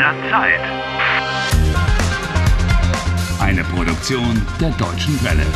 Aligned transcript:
der 0.00 0.14
Zeit. 0.30 0.60
Eine 3.38 3.62
Produktion 3.64 4.34
der 4.58 4.70
Deutschen 4.70 5.14
Welle. 5.22 5.46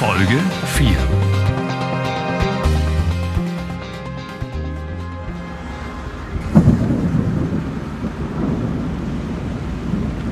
Folge 0.00 0.38
4. 0.74 0.96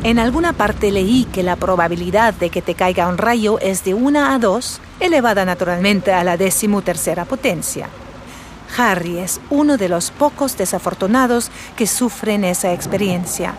En 0.03 0.19
alguna 0.19 0.53
parte 0.53 0.91
leí 0.91 1.25
que 1.33 1.45
la 1.45 1.55
probabilidad 1.55 2.35
de 2.35 2.51
que 2.51 2.63
te 2.63 2.75
caiga 2.75 3.07
un 3.07 3.19
rayo 3.19 3.61
es 3.61 3.85
de 3.85 3.95
1 3.95 4.25
a 4.25 4.39
2, 4.41 4.81
elevada 4.99 5.45
naturalmente 5.45 6.13
a 6.13 6.25
la 6.25 6.37
decimotercera 6.37 7.25
potencia. 7.25 7.89
Harry 8.77 9.19
es 9.19 9.41
uno 9.51 9.77
de 9.77 9.89
los 9.89 10.11
pocos 10.11 10.57
desafortunados 10.57 11.51
que 11.77 11.87
sufren 11.87 12.45
esa 12.45 12.73
experiencia. 12.73 13.55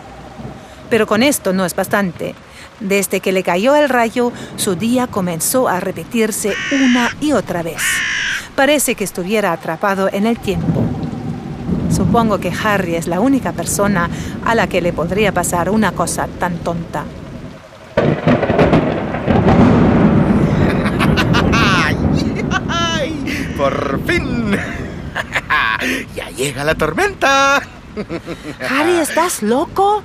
Pero 0.90 1.06
con 1.06 1.22
esto 1.22 1.52
no 1.52 1.64
es 1.64 1.74
bastante. 1.74 2.34
Desde 2.80 3.20
que 3.20 3.32
le 3.32 3.42
cayó 3.42 3.74
el 3.74 3.88
rayo, 3.88 4.32
su 4.56 4.76
día 4.76 5.06
comenzó 5.06 5.68
a 5.68 5.80
repetirse 5.80 6.54
una 6.72 7.10
y 7.20 7.32
otra 7.32 7.62
vez. 7.62 7.82
Parece 8.54 8.94
que 8.94 9.04
estuviera 9.04 9.52
atrapado 9.52 10.08
en 10.12 10.26
el 10.26 10.38
tiempo. 10.38 10.84
Supongo 11.90 12.38
que 12.38 12.52
Harry 12.62 12.94
es 12.94 13.06
la 13.06 13.20
única 13.20 13.52
persona 13.52 14.08
a 14.44 14.54
la 14.54 14.68
que 14.68 14.80
le 14.80 14.92
podría 14.92 15.32
pasar 15.32 15.70
una 15.70 15.92
cosa 15.92 16.28
tan 16.38 16.58
tonta. 16.58 17.04
¡Por 23.58 23.97
llega 26.38 26.62
la 26.62 26.76
tormenta! 26.76 27.60
Harry, 28.70 28.98
¿estás 29.00 29.42
loco? 29.42 30.04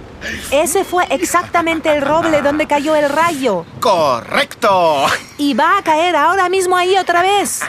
Ese 0.49 0.83
fue 0.83 1.05
exactamente 1.11 1.93
el 1.95 2.01
roble 2.01 2.41
donde 2.41 2.65
cayó 2.65 2.95
el 2.95 3.07
rayo. 3.07 3.65
¡Correcto! 3.79 5.05
Y 5.37 5.53
va 5.53 5.77
a 5.77 5.83
caer 5.83 6.15
ahora 6.15 6.49
mismo 6.49 6.75
ahí 6.75 6.95
otra 6.97 7.21
vez. 7.21 7.59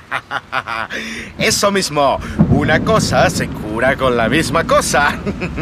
Eso 1.39 1.71
mismo. 1.71 2.19
Una 2.49 2.81
cosa 2.81 3.29
se 3.29 3.49
cura 3.49 3.97
con 3.97 4.17
la 4.17 4.31
misma 4.31 4.65
cosa. 4.65 5.15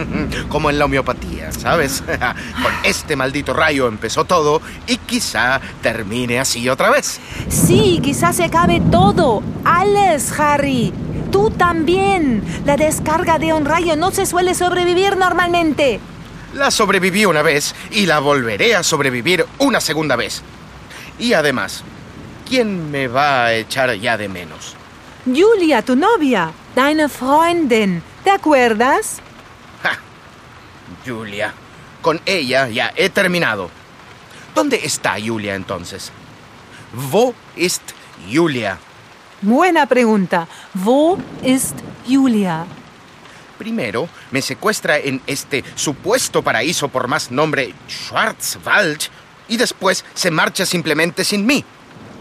Como 0.48 0.70
en 0.70 0.78
la 0.78 0.84
homeopatía, 0.84 1.50
¿sabes? 1.50 2.03
Con 2.03 2.73
este 2.84 3.17
maldito 3.17 3.55
rayo 3.55 3.89
empezó 3.89 4.25
todo 4.25 4.61
y 4.86 4.98
quizá 4.98 5.61
termine 5.83 6.39
así 6.39 6.69
otra 6.69 6.91
vez. 6.91 7.19
Sí, 7.48 7.98
quizás 8.00 8.36
se 8.36 8.45
acabe 8.45 8.80
todo. 8.92 9.42
Alles, 9.64 10.39
Harry. 10.39 10.92
Tú 11.33 11.50
también. 11.50 12.44
La 12.64 12.77
descarga 12.77 13.38
de 13.38 13.52
un 13.52 13.64
rayo 13.64 13.97
no 13.97 14.12
se 14.12 14.27
suele 14.27 14.55
sobrevivir 14.55 15.16
normalmente. 15.16 15.98
La 16.55 16.70
sobreviví 16.70 17.24
una 17.24 17.41
vez 17.42 17.74
y 17.91 18.05
la 18.06 18.20
volveré 18.20 18.77
a 18.77 18.83
sobrevivir 18.83 19.47
una 19.58 19.80
segunda 19.80 20.14
vez. 20.14 20.42
Y 21.19 21.33
además, 21.33 21.83
¿quién 22.47 22.91
me 22.91 23.08
va 23.08 23.47
a 23.47 23.55
echar 23.55 23.94
ya 23.94 24.19
de 24.19 24.28
menos? 24.28 24.77
Julia, 25.24 25.83
tu 25.83 25.97
novia. 25.97 26.52
Deine 26.77 27.08
Freundin. 27.08 28.02
¿Te 28.22 28.30
acuerdas? 28.30 29.20
Ja, 29.83 29.98
Julia. 31.06 31.55
Con 32.02 32.20
ella 32.27 32.69
ya 32.69 32.92
he 32.94 33.08
terminado. 33.08 33.70
¿Dónde 34.55 34.80
está 34.84 35.17
Julia 35.24 35.55
entonces? 35.55 36.12
Wo 37.11 37.34
ist 37.56 37.83
Julia? 38.30 38.78
Buena 39.42 39.86
pregunta. 39.86 40.46
Wo 40.72 41.18
ist 41.42 41.76
Julia? 42.06 42.64
Primero 43.58 44.08
me 44.30 44.40
secuestra 44.40 44.98
en 44.98 45.20
este 45.27 45.64
supuesto 45.74 46.42
paraíso 46.42 46.89
por 46.89 47.08
más 47.08 47.33
nombre 47.33 47.74
Schwarzwald 47.89 49.00
y 49.48 49.56
después 49.56 50.05
se 50.14 50.30
marcha 50.30 50.64
simplemente 50.64 51.24
sin 51.24 51.44
mí. 51.44 51.64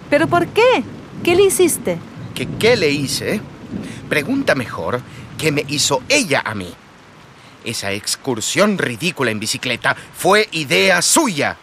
¿Pero 0.10 0.28
por 0.28 0.48
qué? 0.48 0.84
¿Qué 1.24 1.36
le 1.36 1.44
hiciste? 1.44 2.00
¿Que 2.34 2.48
qué 2.58 2.76
le 2.76 2.90
hice? 2.90 3.40
Pregunta 4.10 4.56
mejor 4.56 5.00
qué 5.38 5.52
me 5.52 5.64
hizo 5.68 6.02
ella 6.10 6.42
a 6.44 6.56
mí. 6.56 6.74
Esa 7.64 7.92
excursión 7.92 8.80
ridícula 8.80 9.30
en 9.30 9.40
bicicleta 9.40 9.96
fue 10.18 10.50
idea 10.52 11.04
suya. 11.04 11.56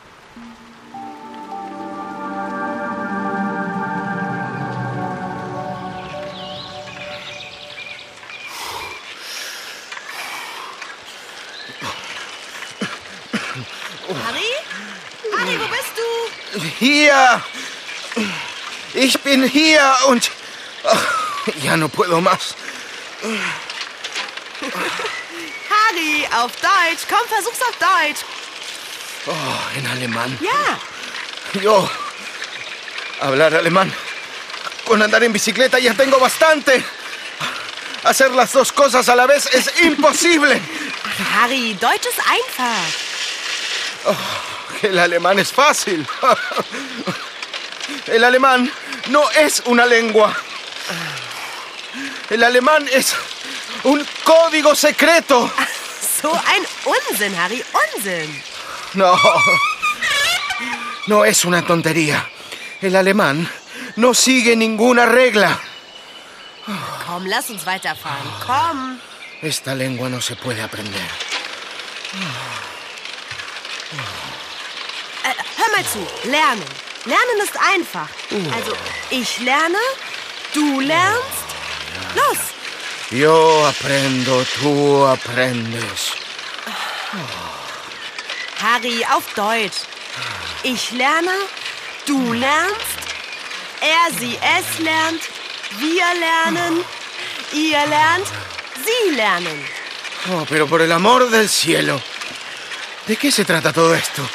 Hier. 16.78 17.42
Ich 18.94 19.18
bin 19.20 19.42
hier 19.42 19.96
und... 20.06 20.30
Ach, 20.84 21.04
ya 21.62 21.76
no 21.76 21.88
puedo 21.88 22.20
más. 22.20 22.54
Harry, 25.70 26.26
auf 26.32 26.52
Deutsch. 26.52 27.06
Komm, 27.08 27.26
versuch's 27.28 27.60
auf 27.62 27.76
Deutsch. 27.78 28.24
Oh, 29.26 29.78
en 29.78 29.86
alemán. 29.86 30.38
Ja. 30.40 31.60
Yo... 31.60 31.90
Hablar 33.20 33.54
alemán. 33.54 33.92
Con 34.84 35.02
andar 35.02 35.22
en 35.24 35.32
bicicleta 35.32 35.78
ya 35.78 35.94
tengo 35.94 36.20
bastante. 36.20 36.84
Hacer 38.04 38.30
las 38.30 38.52
dos 38.52 38.72
cosas 38.72 39.08
a 39.08 39.16
la 39.16 39.26
vez 39.26 39.46
es 39.52 39.72
imposible. 39.82 40.60
Harry, 41.34 41.74
Deutsch 41.74 42.06
ist 42.06 42.20
einfach. 42.20 42.86
El 44.82 44.98
alemán 44.98 45.38
es 45.38 45.52
fácil. 45.52 46.06
El 48.06 48.24
alemán 48.24 48.70
no 49.08 49.30
es 49.30 49.62
una 49.66 49.86
lengua. 49.86 50.36
El 52.30 52.42
alemán 52.44 52.88
es 52.92 53.14
un 53.84 54.06
código 54.24 54.74
secreto. 54.74 55.50
So 56.20 56.32
ein 56.46 56.66
Unsinn, 56.84 57.34
Harry, 57.34 57.64
Unsinn. 57.94 58.42
No. 58.94 59.18
No 61.06 61.24
es 61.24 61.44
una 61.44 61.64
tontería. 61.64 62.28
El 62.82 62.94
alemán 62.96 63.48
no 63.96 64.14
sigue 64.14 64.56
ninguna 64.56 65.06
regla. 65.06 65.58
Komm, 67.06 67.26
lass 67.26 67.48
uns 67.50 67.64
weiterfahren. 67.66 68.30
Komm. 68.46 68.98
Esta 69.40 69.74
lengua 69.74 70.08
no 70.08 70.20
se 70.20 70.36
puede 70.36 70.60
aprender. 70.60 71.08
Mal 75.78 75.84
zu. 75.84 76.28
Lernen. 76.28 76.64
Lernen 77.04 77.38
ist 77.44 77.56
einfach. 77.74 78.08
Also, 78.56 78.72
ich 79.10 79.38
lerne, 79.38 79.78
du 80.52 80.80
lernst. 80.80 81.46
Los. 82.16 82.38
Yo 83.10 83.64
aprendo, 83.64 84.44
tú 84.60 85.06
aprendes. 85.06 86.00
Harry, 88.60 89.04
auf 89.14 89.24
Deutsch. 89.34 89.78
Ich 90.64 90.90
lerne, 90.90 91.36
du 92.06 92.32
lernst, 92.32 92.98
er, 93.80 94.18
sie, 94.18 94.36
es 94.58 94.80
lernt, 94.80 95.22
wir 95.78 96.08
lernen, 96.26 96.84
ihr 97.52 97.86
lernt, 97.86 98.28
sie 98.84 99.14
lernen. 99.14 99.64
Oh, 100.32 100.44
pero 100.48 100.66
por 100.66 100.82
el 100.82 100.90
amor 100.90 101.30
del 101.30 101.48
cielo. 101.48 102.02
¿De 103.06 103.16
qué 103.16 103.30
se 103.30 103.44
trata 103.44 103.72
todo 103.72 103.94
esto? 103.94 104.28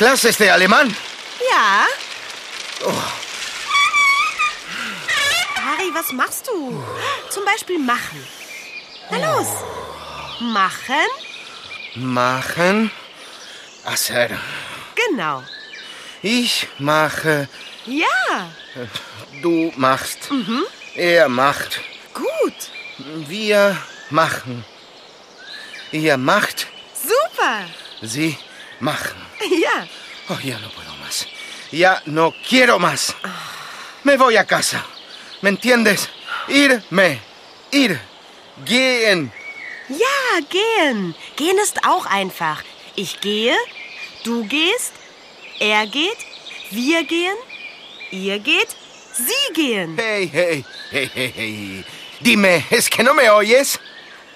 ¿Clases 0.00 0.38
de 0.38 0.50
alemán? 0.50 0.96
Ja. 1.50 1.86
Harry, 5.56 5.90
was 5.92 6.10
machst 6.12 6.46
du? 6.46 6.82
Zum 7.28 7.44
Beispiel 7.44 7.78
machen. 7.78 8.26
Na 9.10 9.18
los. 9.18 9.48
Machen. 10.40 11.10
Machen. 11.96 12.90
Hacer. 13.84 14.30
Genau. 14.94 15.42
Ich 16.22 16.66
mache. 16.78 17.50
Ja. 17.84 18.50
Du 19.42 19.70
machst. 19.76 20.30
Er 20.94 21.28
macht. 21.28 21.78
Gut. 22.14 22.70
Wir 23.28 23.76
machen. 24.08 24.64
Ihr 25.92 26.16
macht. 26.16 26.68
Super. 26.94 27.66
Sie 28.00 28.38
machen. 28.80 29.16
Ja. 29.40 29.86
Oh, 30.28 30.38
ya 30.42 30.58
no 30.58 30.68
puedo 30.70 30.94
más. 30.96 31.26
Ya 31.70 32.02
no 32.06 32.34
quiero 32.48 32.78
más. 32.78 33.14
Me 34.04 34.16
voy 34.16 34.36
a 34.36 34.44
casa. 34.44 34.84
¿Me 35.42 35.50
entiendes? 35.50 36.08
Irme. 36.48 37.20
Ir. 37.70 38.00
Gehen. 38.64 39.32
Ja, 39.88 40.40
gehen. 40.48 41.14
Gehen 41.36 41.58
ist 41.58 41.84
auch 41.84 42.06
einfach. 42.06 42.62
Ich 42.96 43.20
gehe, 43.20 43.56
du 44.24 44.44
gehst, 44.44 44.92
er 45.58 45.86
geht, 45.86 46.18
wir 46.70 47.04
gehen, 47.04 47.36
ihr 48.10 48.38
geht, 48.38 48.68
sie 49.14 49.52
gehen. 49.54 49.96
Hey, 49.96 50.28
hey, 50.28 50.64
hey, 50.90 51.10
hey, 51.12 51.32
hey. 51.34 51.84
Dime, 52.20 52.64
¿es 52.70 52.90
que 52.90 53.02
no 53.02 53.14
me 53.14 53.30
oyes? 53.30 53.78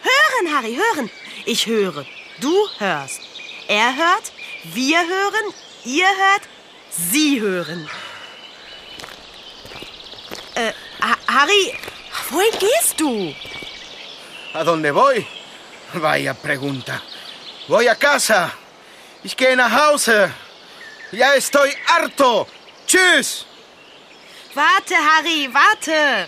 Hören, 0.02 0.54
Harry, 0.54 0.76
hören. 0.76 1.10
Ich 1.44 1.66
höre. 1.66 2.06
Du 2.40 2.68
hörst. 2.78 3.33
Er 3.68 3.96
hört. 3.96 4.32
Wir 4.64 4.98
hören. 5.00 5.54
Ihr 5.84 6.06
hört. 6.08 6.42
Sie 6.90 7.40
hören. 7.40 7.88
Äh, 10.54 10.72
Ha- 11.00 11.18
Harry, 11.26 11.74
wohin 12.30 12.58
gehst 12.58 12.98
du? 12.98 13.34
¿A 14.54 14.64
dónde 14.64 14.90
voy? 14.94 15.26
Vaya 15.92 16.32
pregunta. 16.34 17.02
Voy 17.68 17.88
a 17.88 17.94
casa. 17.94 18.52
Ich 19.22 19.36
gehe 19.36 19.54
nach 19.56 19.70
Hause. 19.72 20.30
Ya 21.12 21.34
estoy 21.34 21.70
harto. 21.86 22.46
Tschüss. 22.86 23.44
Warte, 24.54 24.94
Harry, 24.96 25.48
warte. 25.52 26.26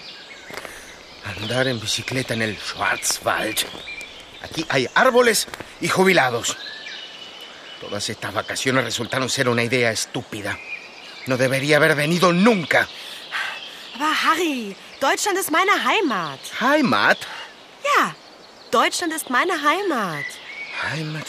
Andar 1.24 1.66
en 1.68 1.80
bicicleta 1.80 2.34
en 2.34 2.42
el 2.42 2.56
Schwarzwald. 2.58 3.64
Aquí 4.42 4.66
hay 4.68 4.88
árboles 4.94 5.46
y 5.80 5.88
jubilados. 5.88 6.56
Todas 7.80 8.08
estas 8.08 8.32
vacaciones 8.32 8.84
resultaron 8.84 9.28
ser 9.28 9.48
una 9.48 9.62
idea 9.62 9.90
estúpida. 9.90 10.58
No 11.26 11.36
debería 11.36 11.76
haber 11.76 11.94
venido 11.94 12.32
nunca. 12.32 12.88
Aber 13.94 14.14
Harry, 14.24 14.76
Deutschland 15.00 15.38
ist 15.38 15.50
meine 15.50 15.72
Heimat. 15.72 16.40
Heimat. 16.60 17.18
Ja, 17.82 18.14
Deutschland 18.70 19.12
ist 19.14 19.30
meine 19.30 19.54
Heimat. 19.54 20.24
Heimat. 20.82 21.26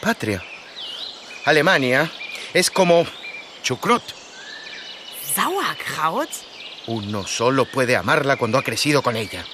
Patria. 0.00 0.42
Alemania 1.44 2.10
es 2.52 2.70
como 2.70 3.06
chucrut. 3.62 4.02
Sauerkraut? 5.34 6.28
Uno 6.86 7.26
solo 7.26 7.64
puede 7.66 7.96
amarla 7.96 8.36
cuando 8.36 8.58
ha 8.58 8.62
crecido 8.62 9.02
con 9.02 9.16
ella. 9.16 9.44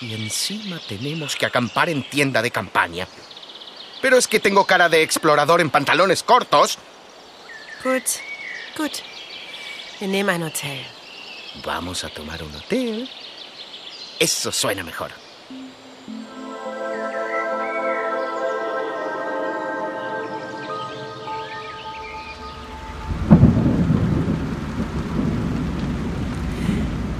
Y 0.00 0.14
encima 0.14 0.80
tenemos 0.88 1.36
que 1.36 1.46
acampar 1.46 1.88
en 1.88 2.08
tienda 2.08 2.42
de 2.42 2.50
campaña. 2.50 3.06
Pero 4.02 4.18
es 4.18 4.26
que 4.28 4.40
tengo 4.40 4.66
cara 4.66 4.88
de 4.88 5.02
explorador 5.02 5.60
en 5.60 5.70
pantalones 5.70 6.22
cortos. 6.22 6.78
Gut, 7.82 8.02
gut. 8.76 8.92
Wir 10.00 10.08
nehmen 10.08 10.34
ein 10.34 10.42
Hotel. 10.42 10.84
Vamos 11.64 12.02
a 12.02 12.08
tomar 12.08 12.42
un 12.42 12.54
hotel. 12.54 13.08
Eso 14.18 14.50
suena 14.50 14.82
mejor. 14.82 15.10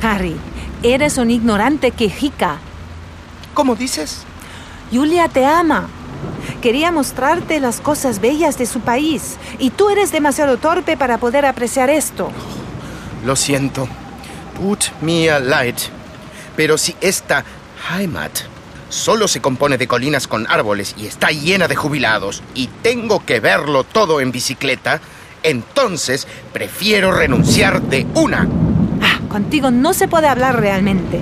Harry, 0.02 0.36
eres 0.82 1.18
un 1.18 1.30
ignorante 1.30 1.92
quejica. 1.92 2.58
¿Cómo 3.54 3.76
dices? 3.76 4.24
Julia 4.90 5.28
te 5.28 5.46
ama. 5.46 5.88
Quería 6.62 6.92
mostrarte 6.92 7.58
las 7.58 7.80
cosas 7.80 8.20
bellas 8.20 8.56
de 8.56 8.66
su 8.66 8.78
país 8.82 9.36
y 9.58 9.70
tú 9.70 9.90
eres 9.90 10.12
demasiado 10.12 10.58
torpe 10.58 10.96
para 10.96 11.18
poder 11.18 11.44
apreciar 11.44 11.90
esto. 11.90 12.30
Lo 13.26 13.34
siento. 13.34 13.88
Tut 14.54 14.84
mir 15.00 15.40
leid. 15.40 15.74
Pero 16.54 16.78
si 16.78 16.94
esta 17.00 17.44
Heimat 17.90 18.30
solo 18.90 19.26
se 19.26 19.40
compone 19.40 19.76
de 19.76 19.88
colinas 19.88 20.28
con 20.28 20.46
árboles 20.48 20.94
y 20.96 21.06
está 21.06 21.32
llena 21.32 21.66
de 21.66 21.74
jubilados 21.74 22.44
y 22.54 22.68
tengo 22.68 23.26
que 23.26 23.40
verlo 23.40 23.82
todo 23.82 24.20
en 24.20 24.30
bicicleta, 24.30 25.00
entonces 25.42 26.28
prefiero 26.52 27.10
renunciar 27.10 27.82
de 27.82 28.06
una. 28.14 28.46
Ah, 29.02 29.18
contigo 29.28 29.72
no 29.72 29.94
se 29.94 30.06
puede 30.06 30.28
hablar 30.28 30.60
realmente. 30.60 31.20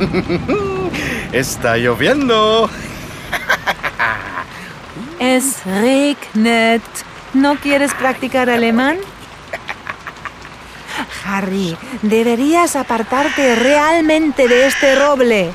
Está 1.32 1.76
lloviendo. 1.76 2.70
Es 5.18 5.64
regnet. 5.64 6.82
¿No 7.32 7.56
quieres 7.56 7.92
practicar 7.94 8.50
alemán? 8.50 8.98
Harry, 11.26 11.76
deberías 12.02 12.76
apartarte 12.76 13.56
realmente 13.56 14.46
de 14.46 14.66
este 14.66 14.94
roble. 14.94 15.52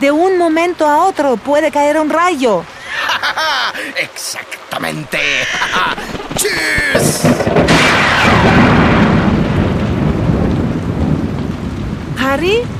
De 0.00 0.10
un 0.10 0.36
momento 0.36 0.86
a 0.86 1.04
otro 1.04 1.36
puede 1.36 1.70
caer 1.70 1.98
un 1.98 2.10
rayo. 2.10 2.64
Exactamente. 3.96 5.18
¿Harry? 12.18 12.62
¡Harry! 12.62 12.79